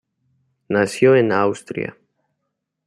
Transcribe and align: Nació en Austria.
Nació 0.67 1.15
en 1.15 1.31
Austria. 1.31 1.95